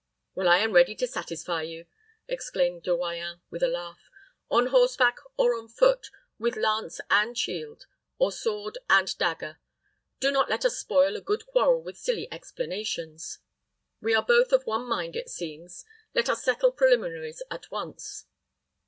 "Well, 0.33 0.47
I 0.49 0.57
am 0.57 0.71
ready 0.71 0.95
to 0.95 1.05
satisfy 1.05 1.61
you," 1.61 1.85
exclaimed 2.27 2.81
De 2.81 2.89
Royans, 2.89 3.39
with 3.51 3.61
a 3.61 3.67
laugh, 3.67 4.09
"on 4.49 4.65
horseback 4.69 5.17
or 5.37 5.53
on 5.53 5.67
foot, 5.67 6.09
with 6.39 6.55
lance 6.55 6.99
and 7.11 7.37
shield, 7.37 7.85
or 8.17 8.31
sword 8.31 8.79
and 8.89 9.15
dagger. 9.19 9.59
Do 10.19 10.31
not 10.31 10.49
let 10.49 10.65
us 10.65 10.79
spoil 10.79 11.15
a 11.15 11.21
good 11.21 11.45
quarrel 11.45 11.83
with 11.83 11.99
silly 11.99 12.27
explanations. 12.31 13.37
We 14.01 14.15
are 14.15 14.25
both 14.25 14.51
of 14.51 14.65
one 14.65 14.85
mind, 14.87 15.15
it 15.15 15.29
seems; 15.29 15.85
let 16.15 16.29
us 16.31 16.43
settle 16.43 16.71
preliminaries 16.71 17.43
at 17.51 17.69
once." 17.69 18.25